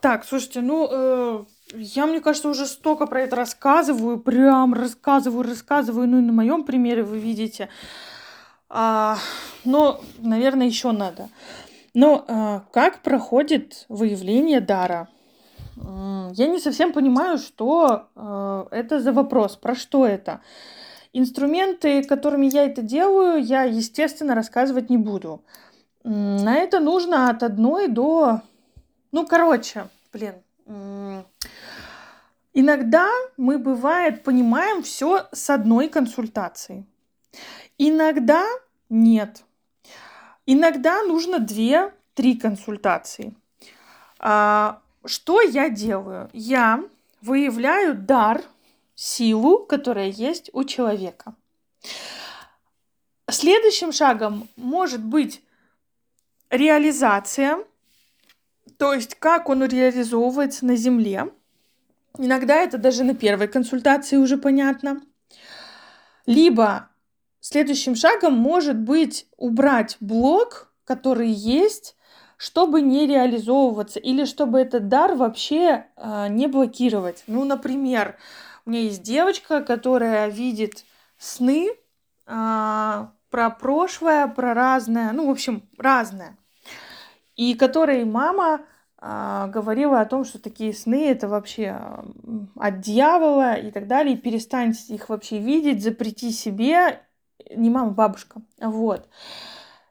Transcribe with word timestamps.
Так, 0.00 0.24
слушайте, 0.24 0.60
ну, 0.60 0.88
э, 0.90 1.44
я, 1.74 2.06
мне 2.06 2.20
кажется, 2.20 2.48
уже 2.48 2.66
столько 2.66 3.06
про 3.06 3.22
это 3.22 3.36
рассказываю, 3.36 4.18
прям 4.18 4.74
рассказываю, 4.74 5.42
рассказываю, 5.42 6.06
ну 6.06 6.18
и 6.18 6.22
на 6.22 6.32
моем 6.32 6.64
примере 6.64 7.02
вы 7.02 7.18
видите. 7.18 7.68
А, 8.68 9.16
но, 9.64 10.00
наверное, 10.18 10.66
еще 10.66 10.92
надо. 10.92 11.28
Но 11.94 12.24
а, 12.28 12.62
как 12.72 13.02
проходит 13.02 13.86
выявление 13.88 14.60
дара? 14.60 15.08
Я 15.76 16.46
не 16.48 16.58
совсем 16.58 16.92
понимаю, 16.92 17.36
что 17.36 18.08
э, 18.14 18.64
это 18.70 18.98
за 18.98 19.12
вопрос, 19.12 19.56
про 19.56 19.74
что 19.74 20.06
это. 20.06 20.40
Инструменты, 21.12 22.02
которыми 22.02 22.46
я 22.46 22.64
это 22.64 22.80
делаю, 22.80 23.42
я, 23.42 23.64
естественно, 23.64 24.34
рассказывать 24.34 24.88
не 24.88 24.96
буду. 24.96 25.44
На 26.04 26.56
это 26.56 26.80
нужно 26.80 27.28
от 27.28 27.42
одной 27.42 27.88
до... 27.88 28.40
Ну, 29.16 29.26
короче, 29.26 29.88
блин. 30.12 30.34
Иногда 32.52 33.10
мы, 33.38 33.56
бывает, 33.56 34.22
понимаем 34.22 34.82
все 34.82 35.26
с 35.32 35.48
одной 35.48 35.88
консультации. 35.88 36.84
Иногда 37.78 38.44
нет. 38.90 39.42
Иногда 40.44 41.02
нужно 41.02 41.38
две-три 41.38 42.36
консультации. 42.36 43.34
А, 44.18 44.82
что 45.06 45.40
я 45.40 45.70
делаю? 45.70 46.28
Я 46.34 46.84
выявляю 47.22 47.94
дар, 47.94 48.42
силу, 48.94 49.60
которая 49.60 50.08
есть 50.08 50.50
у 50.52 50.62
человека. 50.64 51.34
Следующим 53.30 53.92
шагом 53.92 54.46
может 54.56 55.02
быть 55.02 55.42
реализация, 56.50 57.64
то 58.78 58.92
есть 58.92 59.14
как 59.16 59.48
он 59.48 59.64
реализовывается 59.64 60.66
на 60.66 60.76
Земле. 60.76 61.30
Иногда 62.18 62.56
это 62.56 62.78
даже 62.78 63.04
на 63.04 63.14
первой 63.14 63.48
консультации 63.48 64.16
уже 64.16 64.38
понятно. 64.38 65.00
Либо 66.24 66.88
следующим 67.40 67.94
шагом 67.94 68.34
может 68.34 68.76
быть 68.76 69.26
убрать 69.36 69.96
блок, 70.00 70.72
который 70.84 71.28
есть, 71.28 71.96
чтобы 72.36 72.82
не 72.82 73.06
реализовываться 73.06 73.98
или 73.98 74.24
чтобы 74.24 74.58
этот 74.58 74.88
дар 74.88 75.14
вообще 75.14 75.86
э, 75.96 76.28
не 76.28 76.46
блокировать. 76.48 77.24
Ну, 77.26 77.44
например, 77.44 78.16
у 78.64 78.70
меня 78.70 78.82
есть 78.82 79.02
девочка, 79.02 79.62
которая 79.62 80.28
видит 80.28 80.84
сны 81.18 81.70
э, 81.70 81.74
про 82.26 83.50
прошлое, 83.50 84.26
про 84.26 84.54
разное, 84.54 85.12
ну, 85.12 85.26
в 85.26 85.30
общем, 85.30 85.68
разное. 85.78 86.36
И 87.36 87.54
которой 87.54 88.04
мама 88.04 88.62
э, 89.00 89.46
говорила 89.52 90.00
о 90.00 90.06
том, 90.06 90.24
что 90.24 90.40
такие 90.40 90.72
сны 90.72 91.08
это 91.08 91.28
вообще 91.28 91.80
от 92.56 92.80
дьявола 92.80 93.54
и 93.54 93.70
так 93.70 93.86
далее, 93.86 94.14
и 94.14 94.18
перестань 94.18 94.74
их 94.88 95.08
вообще 95.08 95.38
видеть, 95.38 95.82
запрети 95.82 96.30
себе, 96.30 97.00
не 97.54 97.70
мама, 97.70 97.90
бабушка, 97.90 98.40
вот. 98.60 99.08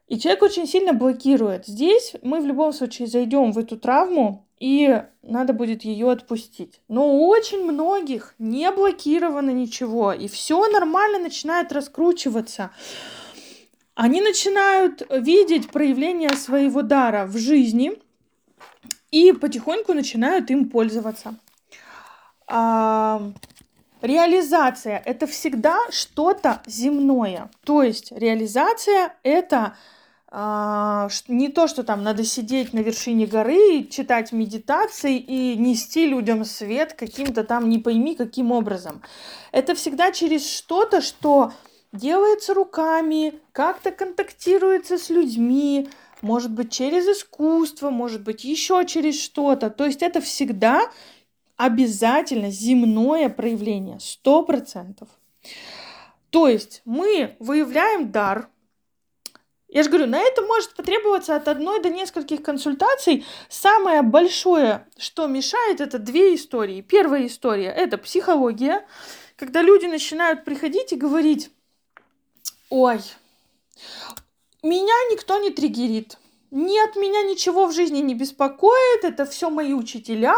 И 0.08 0.20
человек 0.20 0.44
очень 0.44 0.68
сильно 0.68 0.94
блокирует. 0.94 1.66
Здесь 1.66 2.14
мы 2.22 2.40
в 2.40 2.46
любом 2.46 2.74
случае 2.74 3.08
зайдем 3.08 3.52
в 3.52 3.58
эту 3.58 3.78
травму, 3.78 4.46
и 4.60 5.02
надо 5.24 5.54
будет 5.54 5.84
ее 5.84 6.12
отпустить. 6.12 6.80
Но 6.88 7.10
у 7.10 7.28
очень 7.28 7.64
многих 7.64 8.36
не 8.38 8.70
блокировано 8.72 9.50
ничего, 9.50 10.14
и 10.14 10.28
все 10.28 10.68
нормально 10.68 11.20
начинает 11.20 11.72
раскручиваться. 11.72 12.72
Они 13.96 14.20
начинают 14.20 15.08
видеть 15.10 15.70
проявление 15.72 16.36
своего 16.36 16.82
дара 16.82 17.26
в 17.26 17.38
жизни 17.38 17.94
и 19.10 19.32
потихоньку 19.32 19.94
начинают 19.94 20.52
им 20.52 20.70
пользоваться. 20.70 21.36
А, 22.48 23.32
реализация 24.02 25.02
это 25.06 25.28
всегда 25.28 25.78
что-то 25.92 26.62
земное. 26.68 27.50
То 27.64 27.84
есть 27.84 28.12
реализация 28.12 29.16
это 29.24 29.78
а, 30.28 31.08
не 31.30 31.48
то, 31.48 31.70
что 31.70 31.84
там 31.84 32.04
надо 32.04 32.26
сидеть 32.26 32.74
на 32.74 32.80
вершине 32.80 33.26
горы, 33.26 33.86
читать 33.86 34.34
медитации 34.34 35.18
и 35.18 35.56
нести 35.56 36.06
людям 36.06 36.44
свет 36.44 36.92
каким-то 36.92 37.46
там 37.46 37.70
не 37.70 37.80
пойми 37.80 38.16
каким 38.16 38.52
образом. 38.52 39.02
Это 39.54 39.74
всегда 39.74 40.12
через 40.12 40.46
что-то, 40.54 41.00
что 41.00 41.54
делается 41.96 42.54
руками, 42.54 43.40
как-то 43.52 43.92
контактируется 43.92 44.98
с 44.98 45.10
людьми, 45.10 45.90
может 46.22 46.52
быть 46.52 46.72
через 46.72 47.08
искусство, 47.08 47.90
может 47.90 48.24
быть 48.24 48.44
еще 48.44 48.86
через 48.86 49.22
что-то. 49.22 49.70
То 49.70 49.86
есть 49.86 50.02
это 50.02 50.22
всегда 50.22 50.90
обязательно 51.58 52.50
земное 52.50 53.30
проявление, 53.30 54.00
сто 54.00 54.44
процентов. 54.44 55.08
То 56.30 56.48
есть 56.48 56.82
мы 56.86 57.36
выявляем 57.40 58.12
дар, 58.12 58.50
я 59.68 59.84
же 59.84 59.90
говорю, 59.90 60.08
на 60.08 60.20
это 60.20 60.42
может 60.42 60.74
потребоваться 60.74 61.36
от 61.36 61.48
одной 61.48 61.82
до 61.82 61.90
нескольких 61.90 62.42
консультаций. 62.42 63.26
Самое 63.50 64.04
большое, 64.04 64.88
что 64.98 65.28
мешает, 65.28 65.82
это 65.82 66.00
две 66.00 66.36
истории. 66.36 66.82
Первая 66.82 67.26
история– 67.26 67.70
это 67.78 67.98
психология, 67.98 68.86
когда 69.36 69.62
люди 69.62 69.86
начинают 69.86 70.46
приходить 70.46 70.94
и 70.94 70.96
говорить, 70.96 71.52
ой, 72.76 73.00
меня 74.62 74.94
никто 75.10 75.38
не 75.38 75.50
триггерит, 75.50 76.18
нет, 76.56 76.96
меня 76.96 77.22
ничего 77.24 77.68
в 77.68 77.74
жизни 77.74 78.00
не 78.00 78.16
беспокоит, 78.16 79.04
это 79.04 79.26
все 79.26 79.50
мои 79.50 79.74
учителя, 79.74 80.38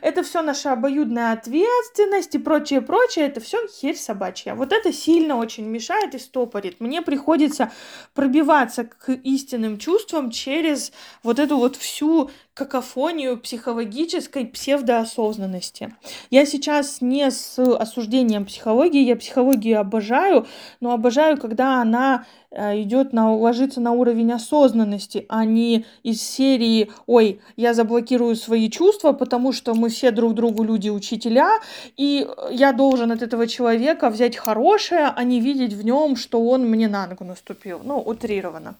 это 0.00 0.24
все 0.24 0.42
наша 0.42 0.72
обоюдная 0.72 1.32
ответственность 1.34 2.34
и 2.34 2.38
прочее, 2.38 2.80
прочее, 2.80 3.26
это 3.26 3.40
все 3.40 3.64
херь 3.68 3.94
собачья. 3.94 4.56
Вот 4.56 4.72
это 4.72 4.92
сильно 4.92 5.36
очень 5.36 5.64
мешает 5.64 6.16
и 6.16 6.18
стопорит. 6.18 6.80
Мне 6.80 7.00
приходится 7.00 7.70
пробиваться 8.12 8.82
к 8.82 9.12
истинным 9.12 9.78
чувствам 9.78 10.32
через 10.32 10.90
вот 11.22 11.38
эту 11.38 11.56
вот 11.56 11.76
всю 11.76 12.32
какофонию 12.54 13.38
психологической 13.38 14.46
псевдоосознанности. 14.46 15.94
Я 16.30 16.44
сейчас 16.44 17.00
не 17.00 17.30
с 17.30 17.56
осуждением 17.58 18.46
психологии, 18.46 19.04
я 19.04 19.14
психологию 19.14 19.78
обожаю, 19.78 20.46
но 20.80 20.92
обожаю, 20.92 21.38
когда 21.38 21.80
она 21.80 22.26
идет 22.54 23.12
на 23.12 23.34
ложится 23.34 23.80
на 23.80 23.92
уровень 23.92 24.32
осознанности, 24.32 25.26
а 25.28 25.44
не 25.44 25.86
из 26.02 26.22
серии 26.22 26.90
«Ой, 27.06 27.40
я 27.56 27.74
заблокирую 27.74 28.36
свои 28.36 28.70
чувства, 28.70 29.12
потому 29.12 29.52
что 29.52 29.74
мы 29.74 29.88
все 29.88 30.10
друг 30.10 30.34
другу 30.34 30.62
люди-учителя, 30.62 31.60
и 31.96 32.28
я 32.50 32.72
должен 32.72 33.10
от 33.12 33.22
этого 33.22 33.46
человека 33.46 34.10
взять 34.10 34.36
хорошее, 34.36 35.12
а 35.14 35.24
не 35.24 35.40
видеть 35.40 35.72
в 35.72 35.84
нем, 35.84 36.16
что 36.16 36.42
он 36.46 36.66
мне 36.66 36.88
на 36.88 37.06
ногу 37.06 37.24
наступил». 37.24 37.80
Ну, 37.82 37.98
утрированно. 37.98 38.74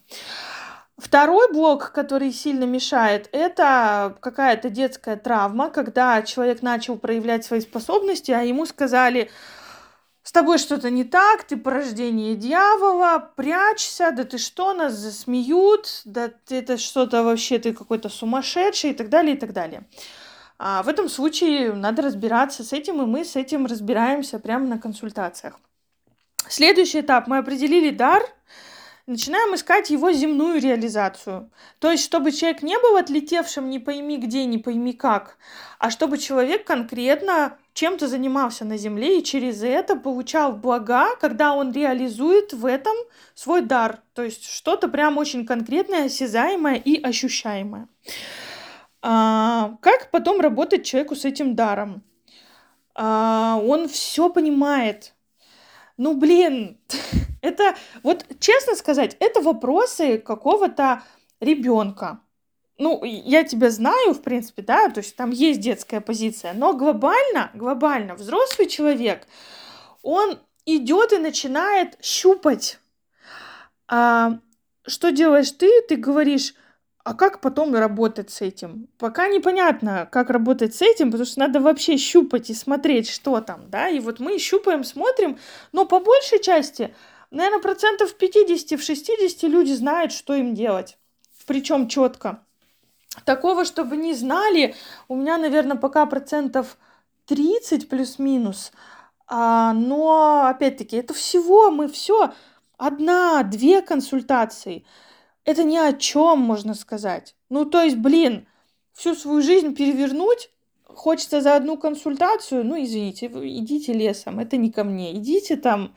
Второй 0.98 1.52
блок, 1.52 1.90
который 1.92 2.32
сильно 2.32 2.64
мешает, 2.64 3.28
это 3.32 4.14
какая-то 4.20 4.70
детская 4.70 5.16
травма, 5.16 5.70
когда 5.70 6.22
человек 6.22 6.62
начал 6.62 6.96
проявлять 6.96 7.44
свои 7.44 7.60
способности, 7.60 8.30
а 8.30 8.42
ему 8.42 8.66
сказали, 8.66 9.30
с 10.22 10.30
тобой 10.32 10.58
что-то 10.58 10.90
не 10.90 11.04
так, 11.04 11.44
ты 11.44 11.56
порождение 11.56 12.36
дьявола, 12.36 13.32
прячься, 13.34 14.12
да 14.12 14.24
ты 14.24 14.38
что, 14.38 14.72
нас 14.72 14.94
засмеют, 14.94 16.02
да 16.04 16.30
это 16.48 16.78
что-то 16.78 17.24
вообще, 17.24 17.58
ты 17.58 17.72
какой-то 17.72 18.08
сумасшедший 18.08 18.90
и 18.90 18.94
так 18.94 19.08
далее, 19.08 19.34
и 19.34 19.38
так 19.38 19.52
далее. 19.52 19.84
А 20.58 20.82
в 20.84 20.88
этом 20.88 21.08
случае 21.08 21.72
надо 21.72 22.02
разбираться 22.02 22.62
с 22.62 22.72
этим, 22.72 23.02
и 23.02 23.06
мы 23.06 23.24
с 23.24 23.34
этим 23.34 23.66
разбираемся 23.66 24.38
прямо 24.38 24.66
на 24.66 24.78
консультациях. 24.78 25.58
Следующий 26.48 27.00
этап. 27.00 27.26
Мы 27.26 27.38
определили 27.38 27.90
дар, 27.90 28.22
начинаем 29.06 29.54
искать 29.54 29.90
его 29.90 30.12
земную 30.12 30.60
реализацию. 30.60 31.50
То 31.78 31.90
есть, 31.90 32.04
чтобы 32.04 32.32
человек 32.32 32.62
не 32.62 32.78
был 32.78 32.96
отлетевшим 32.96 33.70
не 33.70 33.78
пойми 33.78 34.16
где, 34.18 34.44
не 34.44 34.58
пойми 34.58 34.92
как, 34.92 35.38
а 35.78 35.90
чтобы 35.90 36.18
человек 36.18 36.64
конкретно 36.66 37.58
чем-то 37.74 38.06
занимался 38.06 38.64
на 38.64 38.76
земле 38.76 39.18
и 39.18 39.24
через 39.24 39.62
это 39.62 39.96
получал 39.96 40.52
блага, 40.52 41.16
когда 41.16 41.54
он 41.54 41.72
реализует 41.72 42.52
в 42.52 42.66
этом 42.66 42.94
свой 43.34 43.62
дар. 43.62 44.02
То 44.14 44.22
есть 44.22 44.44
что-то 44.44 44.88
прям 44.88 45.18
очень 45.18 45.46
конкретное, 45.46 46.06
осязаемое 46.06 46.76
и 46.76 47.02
ощущаемое. 47.02 47.88
А, 49.00 49.76
как 49.80 50.10
потом 50.10 50.40
работать 50.40 50.84
человеку 50.84 51.16
с 51.16 51.24
этим 51.24 51.54
даром? 51.56 52.02
А, 52.94 53.58
он 53.62 53.88
все 53.88 54.28
понимает. 54.28 55.14
Ну, 55.96 56.14
блин, 56.14 56.78
Это, 57.42 57.74
вот 58.02 58.24
честно 58.38 58.74
сказать, 58.76 59.16
это 59.20 59.42
вопросы 59.42 60.16
какого-то 60.16 61.02
ребенка. 61.40 62.20
Ну, 62.78 63.04
я 63.04 63.44
тебя 63.44 63.70
знаю, 63.70 64.14
в 64.14 64.22
принципе, 64.22 64.62
да, 64.62 64.88
то 64.88 65.00
есть 65.00 65.16
там 65.16 65.30
есть 65.30 65.60
детская 65.60 66.00
позиция, 66.00 66.54
но 66.54 66.72
глобально, 66.72 67.50
глобально 67.52 68.14
взрослый 68.14 68.68
человек, 68.68 69.26
он 70.02 70.38
идет 70.64 71.12
и 71.12 71.18
начинает 71.18 72.02
щупать. 72.02 72.78
А, 73.88 74.38
что 74.86 75.10
делаешь 75.10 75.50
ты? 75.50 75.82
Ты 75.82 75.96
говоришь, 75.96 76.54
а 77.04 77.14
как 77.14 77.40
потом 77.40 77.74
работать 77.74 78.30
с 78.30 78.40
этим? 78.40 78.88
Пока 78.98 79.26
непонятно, 79.26 80.08
как 80.10 80.30
работать 80.30 80.74
с 80.74 80.82
этим, 80.82 81.10
потому 81.10 81.26
что 81.26 81.40
надо 81.40 81.60
вообще 81.60 81.96
щупать 81.96 82.50
и 82.50 82.54
смотреть, 82.54 83.08
что 83.08 83.40
там, 83.40 83.68
да, 83.68 83.88
и 83.88 83.98
вот 83.98 84.20
мы 84.20 84.38
щупаем, 84.38 84.84
смотрим, 84.84 85.38
но 85.72 85.84
по 85.84 85.98
большей 85.98 86.40
части, 86.40 86.94
наверное, 87.32 87.60
процентов 87.60 88.14
50 88.14 88.78
в 88.78 88.84
60 88.84 89.42
люди 89.50 89.72
знают, 89.72 90.12
что 90.12 90.34
им 90.34 90.54
делать, 90.54 90.98
причем 91.46 91.88
четко. 91.88 92.44
Такого, 93.24 93.64
чтобы 93.64 93.96
не 93.96 94.14
знали, 94.14 94.74
у 95.08 95.16
меня, 95.16 95.36
наверное, 95.36 95.76
пока 95.76 96.06
процентов 96.06 96.78
30 97.26 97.88
плюс-минус, 97.88 98.72
а, 99.26 99.72
но, 99.72 100.46
опять-таки, 100.46 100.96
это 100.96 101.12
всего, 101.12 101.70
мы 101.70 101.88
все, 101.88 102.32
одна, 102.78 103.42
две 103.42 103.82
консультации– 103.82 104.84
это 105.44 105.64
ни 105.64 105.76
о 105.76 105.92
чем, 105.92 106.38
можно 106.40 106.74
сказать. 106.74 107.34
Ну, 107.48 107.64
то 107.64 107.82
есть, 107.82 107.96
блин, 107.96 108.46
всю 108.92 109.14
свою 109.14 109.42
жизнь 109.42 109.74
перевернуть 109.74 110.50
хочется 110.84 111.40
за 111.40 111.56
одну 111.56 111.76
консультацию, 111.76 112.64
ну, 112.64 112.82
извините, 112.82 113.26
идите 113.26 113.92
лесом, 113.92 114.38
это 114.38 114.56
не 114.56 114.70
ко 114.70 114.84
мне. 114.84 115.14
Идите 115.14 115.56
там 115.56 115.94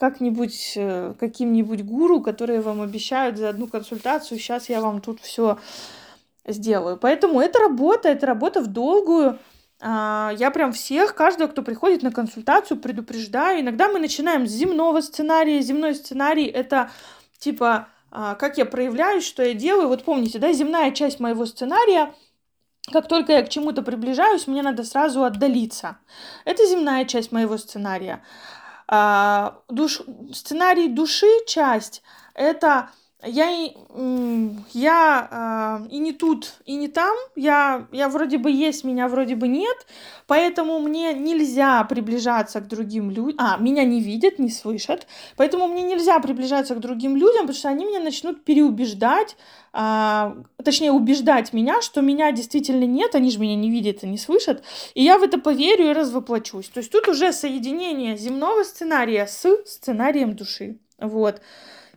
как-нибудь 0.00 0.72
э, 0.76 1.14
каким-нибудь 1.20 1.84
гуру, 1.84 2.22
которые 2.22 2.62
вам 2.62 2.80
обещают 2.80 3.36
за 3.36 3.50
одну 3.50 3.68
консультацию, 3.68 4.40
сейчас 4.40 4.70
я 4.70 4.80
вам 4.80 5.02
тут 5.02 5.20
все 5.20 5.58
сделаю. 6.46 6.96
Поэтому 6.96 7.40
это 7.40 7.58
работа, 7.58 8.08
это 8.08 8.26
работа 8.26 8.62
в 8.62 8.68
долгую. 8.68 9.38
А, 9.78 10.32
я 10.38 10.50
прям 10.50 10.72
всех, 10.72 11.14
каждого, 11.14 11.48
кто 11.48 11.62
приходит 11.62 12.02
на 12.02 12.10
консультацию, 12.10 12.80
предупреждаю. 12.80 13.60
Иногда 13.60 13.88
мы 13.88 13.98
начинаем 13.98 14.46
с 14.46 14.50
земного 14.50 15.02
сценария. 15.02 15.60
Земной 15.60 15.94
сценарий— 15.94 16.46
это 16.46 16.90
типа 17.38 17.88
а, 18.10 18.34
как 18.34 18.58
я 18.58 18.64
проявляюсь, 18.64 19.24
что 19.24 19.42
я 19.42 19.54
делаю. 19.54 19.88
Вот 19.88 20.04
помните, 20.04 20.38
да, 20.38 20.52
земная 20.52 20.90
часть 20.92 21.20
моего 21.20 21.46
сценария, 21.46 22.12
как 22.92 23.06
только 23.06 23.32
я 23.32 23.42
к 23.42 23.48
чему-то 23.48 23.82
приближаюсь, 23.82 24.46
мне 24.46 24.62
надо 24.62 24.82
сразу 24.84 25.24
отдалиться. 25.24 25.98
Это 26.44 26.66
земная 26.66 27.04
часть 27.04 27.30
моего 27.32 27.56
сценария. 27.56 28.22
А, 28.92 29.62
душ... 29.68 30.02
Сценарий 30.34 30.88
души 30.88 31.28
часть— 31.46 32.02
это 32.34 32.90
я, 33.22 33.50
я 34.72 35.80
э, 35.84 35.88
и 35.90 35.98
не 35.98 36.12
тут, 36.12 36.54
и 36.64 36.74
не 36.74 36.88
там. 36.88 37.14
Я, 37.36 37.86
я 37.92 38.08
вроде 38.08 38.38
бы 38.38 38.50
есть, 38.50 38.84
меня 38.84 39.08
вроде 39.08 39.36
бы 39.36 39.46
нет. 39.46 39.86
Поэтому 40.26 40.78
мне 40.80 41.12
нельзя 41.12 41.84
приближаться 41.84 42.60
к 42.60 42.68
другим 42.68 43.10
людям. 43.10 43.36
А, 43.38 43.58
меня 43.58 43.84
не 43.84 44.00
видят, 44.00 44.38
не 44.38 44.50
слышат. 44.50 45.06
Поэтому 45.36 45.68
мне 45.68 45.82
нельзя 45.82 46.18
приближаться 46.20 46.74
к 46.74 46.80
другим 46.80 47.14
людям, 47.14 47.42
потому 47.42 47.58
что 47.58 47.68
они 47.68 47.84
меня 47.84 48.00
начнут 48.00 48.42
переубеждать. 48.44 49.36
Э, 49.74 50.32
точнее, 50.64 50.92
убеждать 50.92 51.52
меня, 51.52 51.82
что 51.82 52.00
меня 52.00 52.32
действительно 52.32 52.84
нет. 52.84 53.14
Они 53.14 53.30
же 53.30 53.38
меня 53.38 53.56
не 53.56 53.70
видят 53.70 54.02
и 54.02 54.06
не 54.06 54.18
слышат. 54.18 54.62
И 54.94 55.02
я 55.02 55.18
в 55.18 55.22
это 55.22 55.38
поверю 55.38 55.90
и 55.90 55.92
развоплочусь. 55.92 56.68
То 56.68 56.78
есть 56.78 56.90
тут 56.90 57.06
уже 57.06 57.32
соединение 57.32 58.16
земного 58.16 58.62
сценария 58.64 59.26
с 59.26 59.46
сценарием 59.66 60.34
души. 60.34 60.78
Вот. 60.98 61.40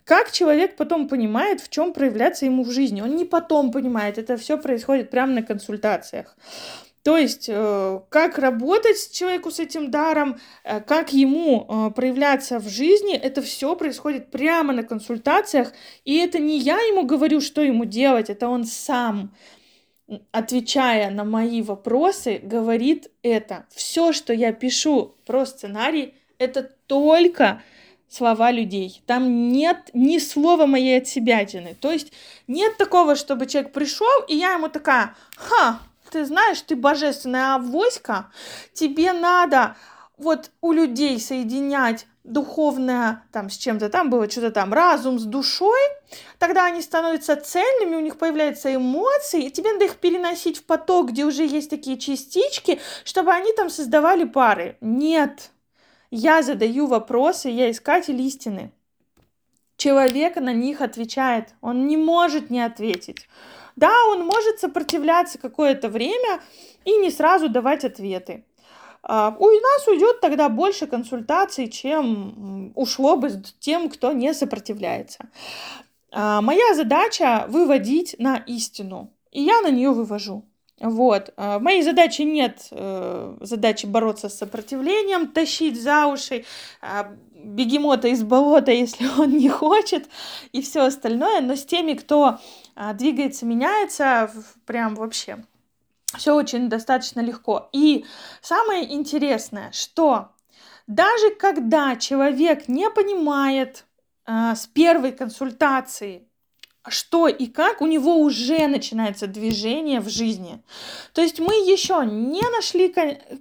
Как 0.05 0.31
человек 0.31 0.75
потом 0.75 1.07
понимает, 1.07 1.61
в 1.61 1.69
чем 1.69 1.93
проявляться 1.93 2.45
ему 2.45 2.63
в 2.63 2.71
жизни? 2.71 3.01
Он 3.01 3.15
не 3.15 3.25
потом 3.25 3.71
понимает, 3.71 4.17
это 4.17 4.37
все 4.37 4.57
происходит 4.57 5.09
прямо 5.09 5.33
на 5.33 5.43
консультациях. 5.43 6.35
То 7.03 7.17
есть, 7.17 7.49
э, 7.49 7.99
как 8.09 8.37
работать 8.37 9.11
человеку 9.11 9.51
с 9.51 9.59
этим 9.59 9.91
даром, 9.91 10.37
э, 10.63 10.79
как 10.79 11.11
ему 11.11 11.67
э, 11.67 11.91
проявляться 11.91 12.59
в 12.59 12.69
жизни, 12.69 13.15
это 13.15 13.41
все 13.41 13.75
происходит 13.75 14.31
прямо 14.31 14.71
на 14.73 14.83
консультациях. 14.83 15.73
И 16.05 16.17
это 16.17 16.39
не 16.39 16.59
я 16.59 16.77
ему 16.77 17.05
говорю, 17.05 17.41
что 17.41 17.61
ему 17.61 17.83
делать, 17.83 18.29
это 18.29 18.47
он 18.47 18.63
сам, 18.63 19.35
отвечая 20.31 21.11
на 21.11 21.25
мои 21.25 21.61
вопросы, 21.61 22.39
говорит 22.41 23.11
это. 23.21 23.65
Все, 23.69 24.13
что 24.13 24.31
я 24.31 24.53
пишу 24.53 25.15
про 25.25 25.45
сценарий, 25.45 26.13
это 26.37 26.63
только 26.87 27.61
слова 28.09 28.51
людей. 28.51 29.01
Там 29.07 29.51
нет 29.51 29.89
ни 29.93 30.19
слова 30.19 30.65
моей 30.65 30.99
от 30.99 31.07
себятины. 31.07 31.75
То 31.79 31.91
есть 31.91 32.13
нет 32.47 32.77
такого, 32.77 33.15
чтобы 33.15 33.47
человек 33.47 33.73
пришел, 33.73 34.21
и 34.27 34.35
я 34.35 34.53
ему 34.53 34.69
такая, 34.69 35.15
ха, 35.35 35.79
ты 36.11 36.25
знаешь, 36.25 36.61
ты 36.61 36.75
божественная 36.75 37.55
авоська, 37.55 38.31
тебе 38.73 39.13
надо 39.13 39.75
вот 40.17 40.51
у 40.61 40.71
людей 40.71 41.19
соединять 41.19 42.05
духовное, 42.23 43.23
там, 43.31 43.49
с 43.49 43.57
чем-то 43.57 43.89
там 43.89 44.09
было, 44.09 44.29
что-то 44.29 44.51
там, 44.51 44.73
разум 44.73 45.19
с 45.19 45.23
душой, 45.23 45.79
тогда 46.39 46.65
они 46.65 46.81
становятся 46.81 47.35
цельными, 47.35 47.95
у 47.95 47.99
них 47.99 48.17
появляются 48.17 48.73
эмоции, 48.73 49.45
и 49.45 49.51
тебе 49.51 49.73
надо 49.73 49.85
их 49.85 49.97
переносить 49.97 50.59
в 50.59 50.63
поток, 50.63 51.09
где 51.09 51.25
уже 51.25 51.45
есть 51.45 51.69
такие 51.69 51.97
частички, 51.97 52.79
чтобы 53.03 53.33
они 53.33 53.51
там 53.53 53.69
создавали 53.69 54.23
пары. 54.23 54.77
Нет, 54.79 55.51
я 56.15 56.43
задаю 56.43 56.85
вопросы, 56.85 57.49
я 57.49 57.71
искатель 57.71 58.21
истины. 58.21 58.71
Человек 59.77 60.35
на 60.35 60.53
них 60.53 60.81
отвечает. 60.81 61.55
Он 61.59 61.87
не 61.87 61.97
может 61.97 62.51
не 62.51 62.61
ответить. 62.61 63.27
Да, 63.75 63.91
он 64.11 64.23
может 64.23 64.59
сопротивляться 64.59 65.39
какое-то 65.39 65.89
время 65.89 66.39
и 66.85 66.97
не 66.97 67.09
сразу 67.09 67.49
давать 67.49 67.83
ответы. 67.83 68.45
А, 69.01 69.35
у 69.39 69.45
нас 69.45 69.87
уйдет 69.87 70.21
тогда 70.21 70.49
больше 70.49 70.85
консультаций, 70.85 71.67
чем 71.67 72.71
ушло 72.75 73.15
бы 73.17 73.31
тем, 73.59 73.89
кто 73.89 74.11
не 74.11 74.35
сопротивляется. 74.35 75.25
А, 76.11 76.41
моя 76.41 76.75
задача 76.75 77.45
выводить 77.47 78.15
на 78.19 78.37
истину, 78.37 79.09
и 79.31 79.41
я 79.41 79.61
на 79.61 79.71
нее 79.71 79.89
вывожу. 79.89 80.45
Вот. 80.83 81.33
А, 81.37 81.59
в 81.59 81.61
моей 81.61 81.81
задаче 81.81 82.25
нет 82.25 82.67
э, 82.71 83.37
задачи 83.39 83.85
бороться 83.85 84.27
с 84.27 84.37
сопротивлением, 84.37 85.27
тащить 85.27 85.81
за 85.81 86.07
уши 86.07 86.43
э, 86.81 87.03
бегемота 87.33 88.09
из 88.09 88.21
болота, 88.21 88.71
если 88.73 89.07
он 89.17 89.29
не 89.37 89.47
хочет, 89.47 90.09
и 90.51 90.61
все 90.61 90.81
остальное. 90.81 91.39
Но 91.39 91.55
с 91.55 91.63
теми, 91.63 91.93
кто 91.93 92.37
э, 92.75 92.93
двигается, 92.95 93.45
меняется, 93.45 94.29
прям 94.65 94.95
вообще 94.95 95.45
все 96.17 96.35
очень 96.35 96.67
достаточно 96.67 97.21
легко. 97.21 97.69
И 97.71 98.05
самое 98.41 98.93
интересное, 98.93 99.71
что 99.71 100.31
даже 100.85 101.33
когда 101.39 101.95
человек 101.95 102.67
не 102.67 102.89
понимает 102.89 103.85
э, 104.27 104.53
с 104.53 104.67
первой 104.67 105.13
консультации, 105.13 106.27
что 106.89 107.27
и 107.27 107.47
как, 107.47 107.81
у 107.81 107.87
него 107.87 108.17
уже 108.17 108.67
начинается 108.67 109.27
движение 109.27 109.99
в 109.99 110.09
жизни. 110.09 110.61
То 111.13 111.21
есть 111.21 111.39
мы 111.39 111.53
еще 111.53 112.05
не 112.05 112.41
нашли 112.49 112.93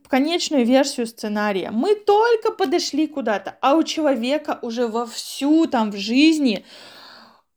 конечную 0.09 0.65
версию 0.65 1.07
сценария, 1.07 1.71
мы 1.71 1.95
только 1.95 2.53
подошли 2.53 3.07
куда-то, 3.07 3.57
а 3.61 3.75
у 3.75 3.83
человека 3.83 4.59
уже 4.63 4.87
вовсю 4.87 5.67
там 5.67 5.91
в 5.91 5.97
жизни 5.97 6.65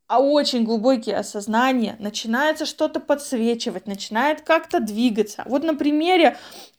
а 0.07 0.19
очень 0.19 0.63
глубокие 0.65 1.17
осознания, 1.17 1.95
начинается 1.99 2.65
что-то 2.65 2.99
подсвечивать, 2.99 3.87
начинает 3.87 4.41
как-то 4.41 4.79
двигаться. 4.79 5.43
Вот 5.47 5.63
на 5.63 5.73
примере 5.73 6.37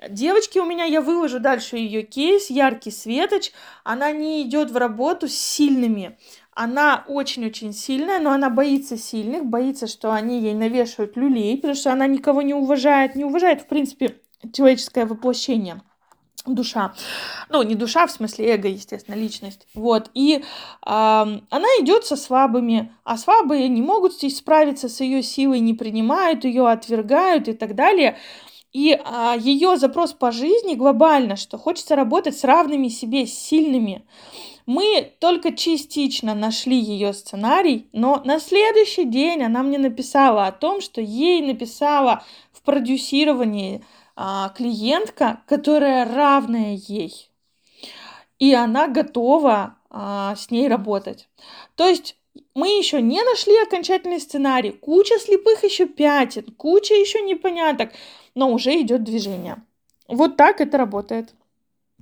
девочки 0.08 0.58
у 0.58 0.64
меня, 0.64 0.84
я 0.84 1.00
выложу 1.00 1.40
дальше 1.40 1.76
ее 1.76 2.02
кейс, 2.02 2.50
яркий 2.50 2.92
светоч, 2.92 3.50
она 3.82 4.12
не 4.12 4.42
идет 4.42 4.70
в 4.70 4.76
работу 4.76 5.26
с 5.28 5.34
сильными, 5.34 6.16
она 6.56 7.04
очень-очень 7.06 7.72
сильная, 7.74 8.18
но 8.18 8.32
она 8.32 8.48
боится 8.48 8.96
сильных, 8.96 9.44
боится, 9.44 9.86
что 9.86 10.10
они 10.12 10.40
ей 10.40 10.54
навешивают 10.54 11.16
люлей, 11.16 11.56
потому 11.56 11.74
что 11.74 11.92
она 11.92 12.06
никого 12.06 12.40
не 12.40 12.54
уважает, 12.54 13.14
не 13.14 13.24
уважает, 13.24 13.60
в 13.60 13.66
принципе, 13.66 14.20
человеческое 14.52 15.04
воплощение 15.04 15.82
душа. 16.46 16.94
Ну, 17.50 17.62
не 17.62 17.74
душа, 17.74 18.06
в 18.06 18.10
смысле 18.10 18.54
эго, 18.54 18.68
естественно, 18.68 19.16
личность. 19.16 19.66
Вот. 19.74 20.10
И 20.14 20.36
э, 20.36 20.42
она 20.84 21.68
идет 21.80 22.06
со 22.06 22.16
слабыми, 22.16 22.92
а 23.04 23.18
слабые 23.18 23.68
не 23.68 23.82
могут 23.82 24.14
здесь 24.14 24.38
справиться 24.38 24.88
с 24.88 25.00
ее 25.00 25.22
силой, 25.22 25.60
не 25.60 25.74
принимают 25.74 26.44
ее, 26.44 26.68
отвергают 26.68 27.48
и 27.48 27.52
так 27.52 27.74
далее. 27.74 28.16
И 28.72 28.92
а, 28.92 29.34
ее 29.38 29.78
запрос 29.78 30.12
по 30.12 30.30
жизни 30.30 30.74
глобально, 30.74 31.36
что 31.36 31.56
хочется 31.56 31.96
работать 31.96 32.38
с 32.38 32.44
равными 32.44 32.88
себе, 32.88 33.26
с 33.26 33.32
сильными. 33.32 34.06
Мы 34.66 35.12
только 35.20 35.56
частично 35.56 36.34
нашли 36.34 36.76
ее 36.76 37.12
сценарий, 37.12 37.88
но 37.92 38.20
на 38.24 38.40
следующий 38.40 39.04
день 39.04 39.44
она 39.44 39.62
мне 39.62 39.78
написала 39.78 40.46
о 40.46 40.52
том, 40.52 40.80
что 40.80 41.00
ей 41.00 41.40
написала 41.40 42.24
в 42.52 42.62
продюсировании 42.62 43.84
а, 44.16 44.48
клиентка, 44.50 45.40
которая 45.46 46.04
равная 46.04 46.80
ей. 46.88 47.30
И 48.40 48.52
она 48.54 48.88
готова 48.88 49.76
а, 49.88 50.34
с 50.34 50.50
ней 50.50 50.66
работать. 50.66 51.28
То 51.76 51.86
есть 51.86 52.16
мы 52.54 52.68
еще 52.68 53.00
не 53.00 53.22
нашли 53.22 53.56
окончательный 53.58 54.20
сценарий, 54.20 54.72
куча 54.72 55.16
слепых 55.20 55.62
еще 55.62 55.86
пятен, 55.86 56.44
куча 56.56 56.94
еще 56.94 57.22
непоняток, 57.22 57.92
но 58.34 58.50
уже 58.50 58.80
идет 58.80 59.04
движение. 59.04 59.62
Вот 60.08 60.36
так 60.36 60.60
это 60.60 60.76
работает. 60.76 61.34